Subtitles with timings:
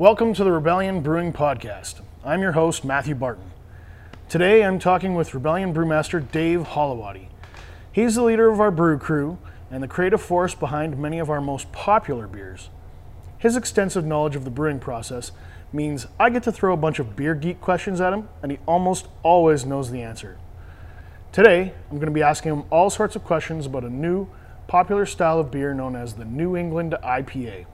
[0.00, 2.00] Welcome to the Rebellion Brewing Podcast.
[2.24, 3.50] I'm your host, Matthew Barton.
[4.30, 7.26] Today I'm talking with Rebellion Brewmaster Dave Holowati.
[7.92, 9.36] He's the leader of our brew crew
[9.70, 12.70] and the creative force behind many of our most popular beers.
[13.36, 15.32] His extensive knowledge of the brewing process
[15.70, 18.58] means I get to throw a bunch of beer geek questions at him, and he
[18.64, 20.38] almost always knows the answer.
[21.30, 24.28] Today, I'm going to be asking him all sorts of questions about a new,
[24.66, 27.66] popular style of beer known as the New England IPA.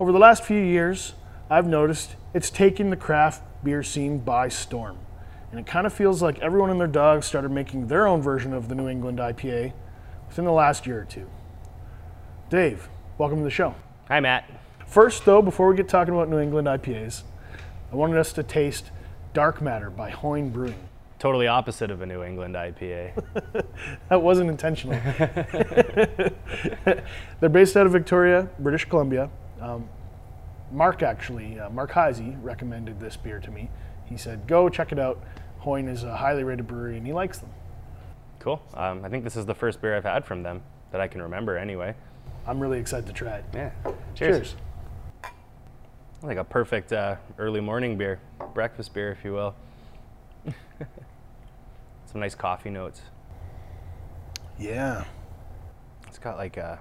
[0.00, 1.14] Over the last few years,
[1.48, 4.98] I've noticed it's taken the craft beer scene by storm.
[5.52, 8.52] And it kind of feels like everyone and their dog started making their own version
[8.52, 9.72] of the New England IPA
[10.26, 11.30] within the last year or two.
[12.50, 13.76] Dave, welcome to the show.
[14.08, 14.50] Hi, Matt.
[14.84, 17.22] First, though, before we get talking about New England IPAs,
[17.92, 18.90] I wanted us to taste
[19.32, 20.88] Dark Matter by Hoyne Brewing.
[21.20, 23.22] Totally opposite of a New England IPA.
[24.08, 25.00] That wasn't intentional.
[27.40, 29.30] They're based out of Victoria, British Columbia.
[29.60, 29.88] Um,
[30.72, 33.70] Mark actually, uh, Mark Heisey recommended this beer to me.
[34.06, 35.22] He said, "Go check it out.
[35.60, 37.50] Hoyne is a highly rated brewery, and he likes them."
[38.44, 38.62] cool.
[38.74, 41.22] Um, I think this is the first beer I've had from them that I can
[41.22, 41.94] remember anyway.
[42.46, 43.44] I'm really excited to try it.
[43.54, 43.70] Yeah.
[44.14, 44.54] Cheers.
[44.54, 44.54] Cheers.
[46.22, 48.20] Like a perfect uh, early morning beer,
[48.52, 49.54] breakfast beer, if you will.
[52.04, 53.00] Some nice coffee notes.
[54.58, 55.04] Yeah.
[56.06, 56.78] It's got like a.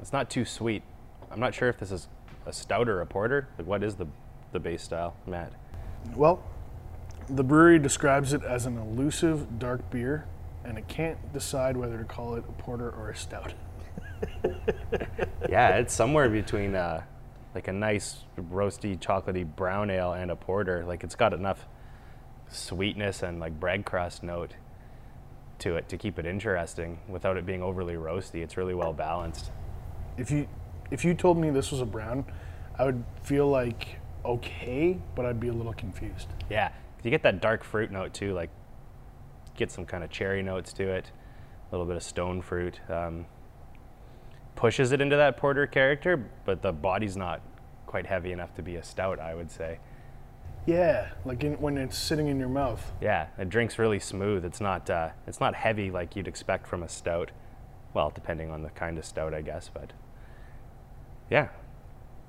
[0.00, 0.82] It's not too sweet.
[1.30, 2.08] I'm not sure if this is
[2.46, 3.48] a stout or a porter.
[3.58, 4.06] Like, what is the
[4.52, 5.52] the base style, Matt?
[6.14, 6.42] Well,
[7.28, 10.26] the brewery describes it as an elusive dark beer,
[10.64, 13.52] and it can't decide whether to call it a porter or a stout.
[15.48, 17.02] yeah, it's somewhere between uh,
[17.54, 20.84] like a nice roasty, chocolatey brown ale and a porter.
[20.86, 21.66] Like it's got enough
[22.48, 24.52] sweetness and like bread crust note
[25.58, 28.42] to it to keep it interesting without it being overly roasty.
[28.42, 29.50] It's really well balanced.
[30.16, 30.48] If you
[30.90, 32.24] if you told me this was a brown,
[32.78, 36.28] I would feel like okay, but I'd be a little confused.
[36.50, 36.70] Yeah,
[37.02, 38.34] you get that dark fruit note too.
[38.34, 38.50] Like
[39.56, 41.10] get some kind of cherry notes to it,
[41.70, 42.80] a little bit of stone fruit.
[42.88, 43.26] Um,
[44.54, 47.40] pushes it into that porter character, but the body's not
[47.86, 49.20] quite heavy enough to be a stout.
[49.20, 49.78] I would say.
[50.66, 52.92] Yeah, like in, when it's sitting in your mouth.
[53.00, 54.44] Yeah, it drinks really smooth.
[54.44, 57.30] It's not uh, it's not heavy like you'd expect from a stout.
[57.94, 59.92] Well, depending on the kind of stout, I guess, but
[61.30, 61.48] yeah,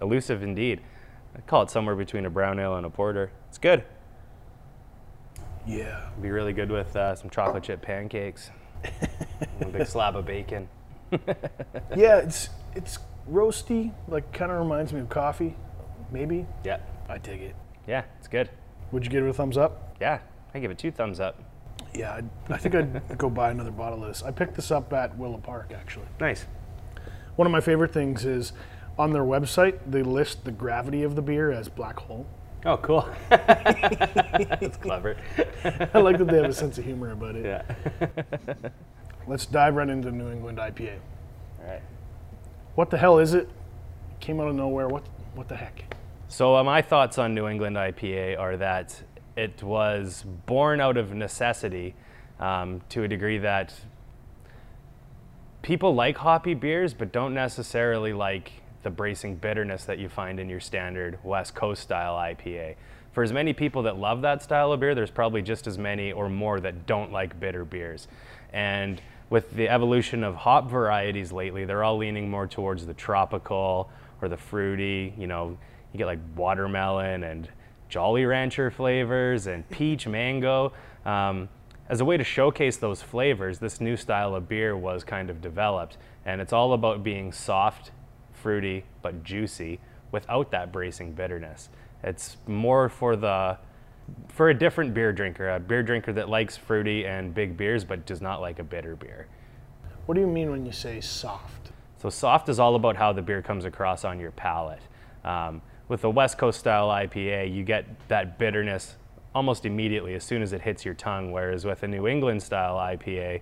[0.00, 0.80] elusive indeed.
[1.36, 3.32] I call it somewhere between a brown ale and a porter.
[3.48, 3.84] It's good.
[5.66, 6.08] Yeah.
[6.20, 8.50] Be really good with uh, some chocolate chip pancakes.
[9.60, 10.68] a big slab of bacon.
[11.96, 12.98] Yeah, it's it's
[13.30, 15.54] roasty, like kind of reminds me of coffee,
[16.10, 16.44] maybe.
[16.64, 16.78] Yeah,
[17.08, 17.54] I dig it.
[17.86, 18.50] yeah, it's good.
[18.90, 19.96] Would you give it a thumbs up?
[20.00, 20.18] Yeah,
[20.54, 21.40] I give it two thumbs up.
[21.94, 24.24] Yeah, I'd, I think I'd go buy another bottle of this.
[24.24, 26.06] I picked this up at Willow Park, actually.
[26.18, 26.46] Nice.
[27.36, 28.52] One of my favorite things is
[28.98, 32.26] on their website, they list the gravity of the beer as black hole.
[32.64, 33.06] Oh, cool.
[33.28, 35.16] That's clever.
[35.92, 37.44] I like that they have a sense of humor about it.
[37.44, 38.08] Yeah.
[39.26, 40.98] Let's dive right into New England IPA.
[41.60, 41.82] All right.
[42.74, 43.48] What the hell is it?
[44.10, 44.88] it Came out of nowhere.
[44.88, 45.94] What what the heck?
[46.28, 49.02] So, uh, my thoughts on New England IPA are that
[49.36, 51.94] it was born out of necessity
[52.40, 53.74] um, to a degree that
[55.62, 58.52] people like hoppy beers, but don't necessarily like
[58.84, 62.76] the bracing bitterness that you find in your standard West Coast style IPA.
[63.12, 66.12] For as many people that love that style of beer, there's probably just as many
[66.12, 68.08] or more that don't like bitter beers.
[68.52, 69.00] And
[69.30, 73.90] with the evolution of hop varieties lately, they're all leaning more towards the tropical
[74.20, 75.14] or the fruity.
[75.18, 75.58] You know,
[75.92, 77.48] you get like watermelon and
[77.88, 80.72] Jolly Rancher flavors and peach mango.
[81.04, 81.48] Um,
[81.88, 85.40] as a way to showcase those flavors, this new style of beer was kind of
[85.40, 85.98] developed.
[86.24, 87.90] And it's all about being soft,
[88.44, 89.80] fruity, but juicy
[90.12, 91.70] without that bracing bitterness.
[92.02, 93.56] It's more for the
[94.28, 98.04] for a different beer drinker, a beer drinker that likes fruity and big beers but
[98.04, 99.28] does not like a bitter beer.
[100.04, 101.72] What do you mean when you say soft?
[101.96, 104.82] So soft is all about how the beer comes across on your palate.
[105.24, 108.96] Um, with a West Coast style IPA, you get that bitterness
[109.34, 112.76] almost immediately as soon as it hits your tongue, whereas with a New England style
[112.76, 113.40] IPA,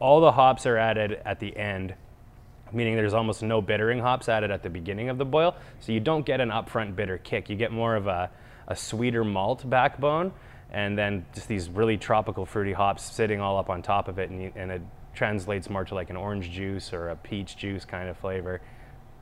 [0.00, 1.94] all the hops are added at the end,
[2.72, 6.00] meaning there's almost no bittering hops added at the beginning of the boil, so you
[6.00, 7.48] don't get an upfront bitter kick.
[7.48, 8.30] You get more of a,
[8.66, 10.32] a sweeter malt backbone,
[10.70, 14.30] and then just these really tropical fruity hops sitting all up on top of it,
[14.30, 14.82] and, you, and it
[15.14, 18.60] translates more to like an orange juice or a peach juice kind of flavor,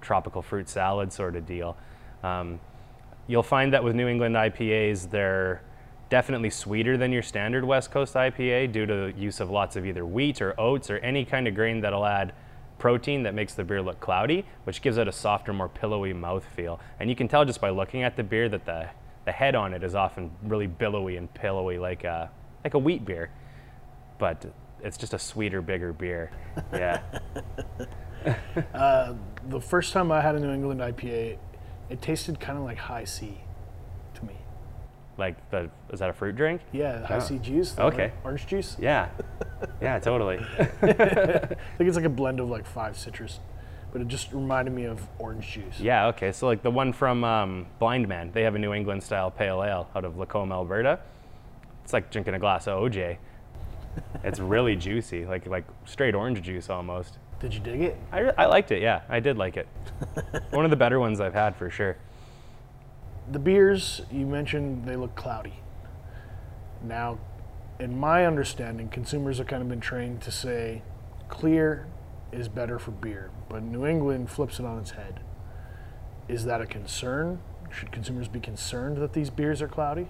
[0.01, 1.77] tropical fruit salad sort of deal.
[2.23, 2.61] Um,
[3.27, 5.63] you'll find that with New England IPAs, they're
[6.09, 9.87] definitely sweeter than your standard West Coast IPA due to the use of lots of
[9.87, 12.33] either wheat or oats or any kind of grain that'll add
[12.79, 16.79] protein that makes the beer look cloudy, which gives it a softer, more pillowy mouthfeel.
[17.01, 18.89] And you can tell just by looking at the beer that the,
[19.25, 22.31] the head on it is often really billowy and pillowy like a,
[22.65, 23.31] like a wheat beer.
[24.19, 24.47] But
[24.83, 26.31] it's just a sweeter, bigger beer.
[26.73, 27.03] Yeah.
[28.75, 29.15] Uh,
[29.49, 31.39] the first time I had a New England IPA,
[31.89, 33.39] it tasted kind of like Hi-C
[34.15, 34.35] to me.
[35.19, 36.61] Like the, is that a fruit drink?
[36.73, 37.19] Yeah, Oh.
[37.21, 37.79] C juice.
[37.79, 38.13] Okay.
[38.23, 38.77] or- Orange juice.
[38.79, 39.09] Yeah.
[39.81, 40.39] Yeah, totally.
[40.59, 43.41] I think it's like a blend of like five citrus,
[43.93, 45.81] but it just reminded me of orange juice.
[45.81, 46.33] Yeah, okay.
[46.33, 49.89] So like the one from um, Blindman, they have a New England style pale ale
[49.95, 50.99] out of Lacombe, Alberta.
[51.85, 53.17] It's like drinking a glass of OJ.
[54.23, 57.17] It's really juicy, like like straight orange juice almost.
[57.41, 57.97] Did you dig it?
[58.13, 58.83] I, I liked it.
[58.83, 59.69] Yeah, I did like it.
[60.51, 61.97] one of the better ones I've had for sure.
[63.31, 65.61] The beers you mentioned, they look cloudy.
[66.83, 67.19] Now,
[67.81, 70.83] in my understanding, consumers have kind of been trained to say
[71.29, 71.87] clear
[72.31, 75.21] is better for beer, but New England flips it on its head.
[76.29, 77.41] Is that a concern?
[77.71, 80.07] Should consumers be concerned that these beers are cloudy?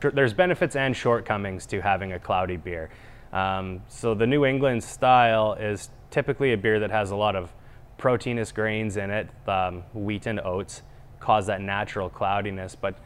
[0.00, 2.90] There's benefits and shortcomings to having a cloudy beer.
[3.32, 7.52] Um, so the New England style is typically a beer that has a lot of
[7.96, 9.28] proteinous grains in it.
[9.46, 10.82] Um, wheat and oats
[11.20, 12.96] cause that natural cloudiness, but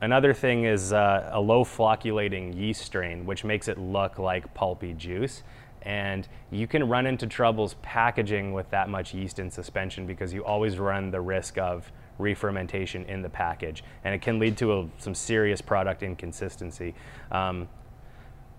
[0.00, 4.92] Another thing is uh, a low flocculating yeast strain, which makes it look like pulpy
[4.92, 5.42] juice.
[5.82, 10.44] And you can run into troubles packaging with that much yeast in suspension because you
[10.44, 13.84] always run the risk of re-fermentation in the package.
[14.04, 16.94] And it can lead to a, some serious product inconsistency.
[17.30, 17.68] Um,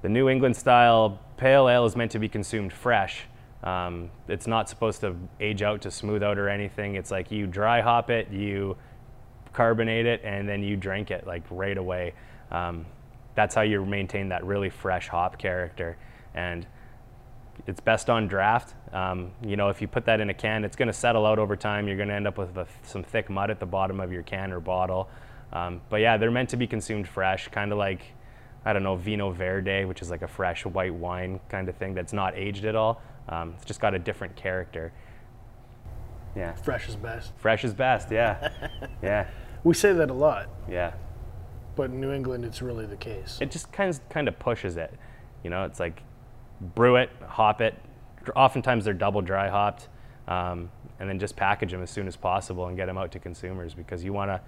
[0.02, 3.26] the New England style pale ale is meant to be consumed fresh.
[3.64, 6.96] Um, it's not supposed to age out to smooth out or anything.
[6.96, 8.78] It's like you dry hop it, you
[9.54, 12.14] carbonate it, and then you drink it like right away.
[12.52, 12.86] Um,
[13.36, 15.98] that's how you maintain that really fresh hop character.
[16.34, 16.66] And
[17.66, 18.76] it's best on draft.
[18.94, 21.40] Um, you know, if you put that in a can, it's going to settle out
[21.40, 21.88] over time.
[21.88, 24.24] You're going to end up with a, some thick mud at the bottom of your
[24.24, 25.10] can or bottle.
[25.52, 28.02] Um, but yeah, they're meant to be consumed fresh, kind of like,
[28.68, 31.94] I don't know, Vinho Verde, which is like a fresh white wine kind of thing
[31.94, 33.02] that's not aged at all.
[33.30, 34.92] Um, it's just got a different character.
[36.36, 36.52] Yeah.
[36.52, 37.32] Fresh is best.
[37.38, 38.50] Fresh is best, yeah.
[39.02, 39.28] yeah,
[39.64, 40.92] We say that a lot, yeah.
[41.78, 43.38] but in New England, it's really the case.
[43.40, 44.94] it just kind of kind of pushes it.
[45.46, 46.04] You know, it's like
[46.60, 47.74] brew it, hop it.
[48.36, 49.88] Oftentimes they're double dry hopped,
[50.28, 53.20] um, and then just package them as soon as possible and get them out to
[53.20, 54.42] consumers because you want to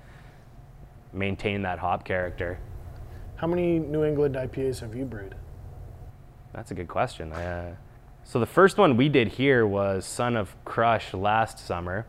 [1.13, 2.59] maintain that hop character.
[3.39, 5.33] How many New England IPAs have you brewed?
[6.53, 7.31] That's a good question.
[7.31, 7.75] Uh,
[8.25, 12.05] so the first one we did here was Son of Crush last summer.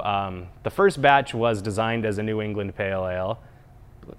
[0.00, 3.40] Um, the first batch was designed as a New England Pale Ale,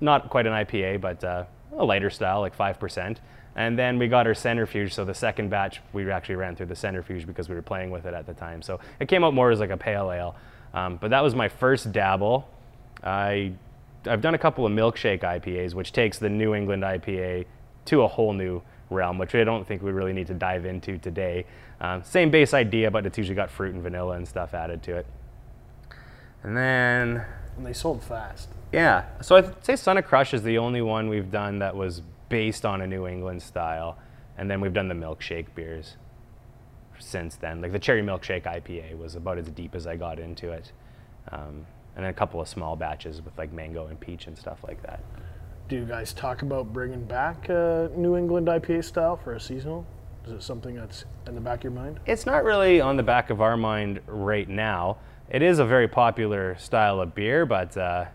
[0.01, 1.45] not quite an IPA, but uh,
[1.77, 3.21] a lighter style, like five percent.
[3.55, 4.93] And then we got our centrifuge.
[4.93, 8.05] So the second batch we actually ran through the centrifuge because we were playing with
[8.05, 8.61] it at the time.
[8.61, 10.35] So it came out more as like a pale ale.
[10.73, 12.49] Um, but that was my first dabble.
[13.01, 13.53] I
[14.05, 17.45] I've done a couple of milkshake IPAs, which takes the New England IPA
[17.85, 20.97] to a whole new realm, which I don't think we really need to dive into
[20.97, 21.45] today.
[21.81, 24.95] Um, same base idea, but it's usually got fruit and vanilla and stuff added to
[24.97, 25.05] it.
[26.43, 27.25] And then,
[27.57, 28.49] And they sold fast.
[28.71, 32.01] yeah, so I'd say Son of Crush is the only one we've done that was
[32.29, 33.97] based on a New England style.
[34.37, 35.97] And then we've done the milkshake beers
[36.97, 37.61] since then.
[37.61, 40.71] Like the cherry milkshake IPA was about as deep as I got into it.
[41.31, 41.65] Um,
[41.99, 44.81] and then a couple of small batches with like mango and peach and stuff like
[44.83, 45.03] that.
[45.67, 49.85] Do you guys talk about bringing back uh, New England IPA style for a seasonal?
[50.25, 51.99] Is it something that's in the back of your mind?
[52.05, 54.99] It's not really on the back of our mind right now.
[55.29, 58.05] It is a very popular style of beer, but uh,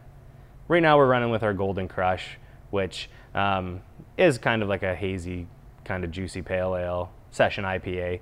[0.66, 2.38] right now we're running with our Golden Crush,
[2.70, 3.82] which um,
[4.16, 5.46] is kind of like a hazy,
[5.84, 8.20] kind of juicy pale ale session IPA,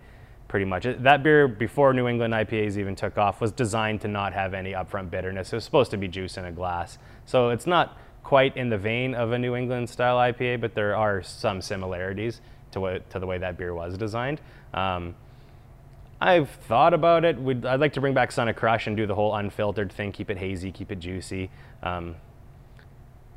[0.53, 0.87] pretty much.
[0.99, 4.73] That beer, before New England IPAs even took off, was designed to not have any
[4.73, 5.51] upfront bitterness.
[5.51, 6.99] It was supposed to be juice in a glass.
[7.25, 10.95] So it's not quite in the vein of a New England style IPA, but there
[10.95, 12.43] are some similarities
[12.73, 14.43] to, what, to the way that beer was designed.
[14.75, 15.15] Um,
[16.21, 17.41] I've thought about it.
[17.41, 20.13] We'd, I'd like to bring back Son of Crush and do the whole unfiltered thing,
[20.13, 21.49] keep it hazy, keep it juicy.
[21.83, 22.15] Um,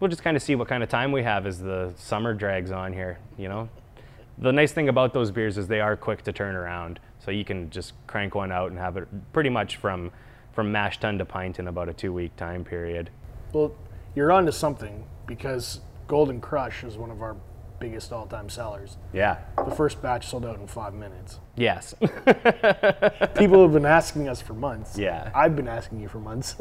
[0.01, 2.71] we'll just kind of see what kind of time we have as the summer drags
[2.71, 3.69] on here, you know?
[4.37, 6.99] The nice thing about those beers is they are quick to turn around.
[7.19, 10.11] So you can just crank one out and have it pretty much from,
[10.53, 13.09] from mash tun to pint in about a two week time period.
[13.53, 13.73] Well,
[14.13, 17.35] you're onto something because Golden Crush is one of our
[17.79, 18.97] biggest all-time sellers.
[19.13, 19.37] Yeah.
[19.57, 21.39] The first batch sold out in five minutes.
[21.55, 21.93] Yes.
[23.35, 24.97] People have been asking us for months.
[24.97, 25.31] Yeah.
[25.35, 26.55] I've been asking you for months,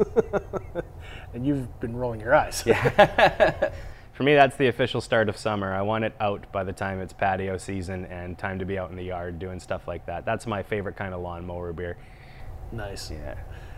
[1.33, 2.63] and you've been rolling your eyes.
[4.15, 5.73] for me, that's the official start of summer.
[5.73, 8.89] I want it out by the time it's patio season and time to be out
[8.89, 10.25] in the yard doing stuff like that.
[10.25, 11.97] That's my favorite kind of lawnmower beer.
[12.71, 13.11] Nice.
[13.11, 13.35] Yeah.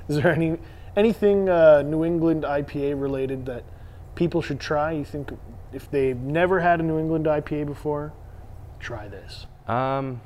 [0.07, 0.59] Is there any
[0.95, 3.63] anything uh, New England IPA related that
[4.13, 4.91] people should try?
[4.91, 5.31] You think
[5.73, 8.13] if they've never had a New England IPA before,
[8.79, 9.47] try this.
[9.67, 10.21] Um,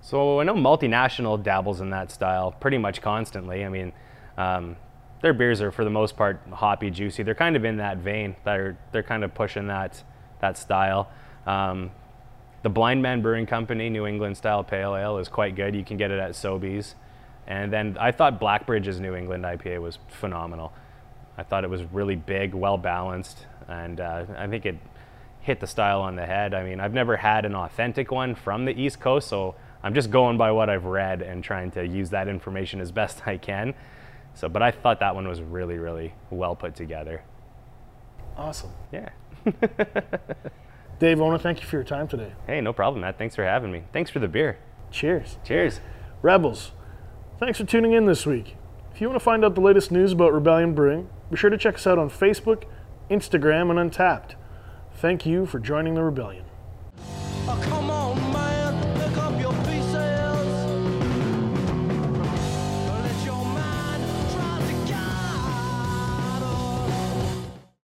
[0.00, 3.64] so I know multinational dabbles in that style pretty much constantly.
[3.64, 3.92] I mean,
[4.36, 4.76] um,
[5.22, 7.22] their beers are for the most part hoppy, juicy.
[7.22, 8.36] They're kind of in that vein.
[8.44, 10.02] They're they're kind of pushing that
[10.40, 11.08] that style.
[11.46, 11.92] Um,
[12.62, 15.74] the Blindman Brewing Company New England Style Pale Ale is quite good.
[15.74, 16.94] You can get it at Sobeys.
[17.46, 20.72] And then I thought Blackbridge's New England IPA was phenomenal.
[21.36, 24.76] I thought it was really big, well balanced, and uh, I think it
[25.40, 26.54] hit the style on the head.
[26.54, 30.10] I mean, I've never had an authentic one from the East Coast, so I'm just
[30.10, 33.74] going by what I've read and trying to use that information as best I can.
[34.34, 37.22] So, but I thought that one was really, really well put together.
[38.36, 38.70] Awesome.
[38.90, 39.10] Yeah.
[40.98, 42.32] Dave, I want to thank you for your time today.
[42.46, 43.18] Hey, no problem, Matt.
[43.18, 43.82] Thanks for having me.
[43.92, 44.58] Thanks for the beer.
[44.90, 45.38] Cheers.
[45.44, 45.80] Cheers.
[46.22, 46.70] Rebels,
[47.40, 48.56] thanks for tuning in this week.
[48.94, 51.58] If you want to find out the latest news about Rebellion Brewing, be sure to
[51.58, 52.64] check us out on Facebook,
[53.10, 54.36] Instagram, and Untappd.
[54.94, 56.44] Thank you for joining the rebellion.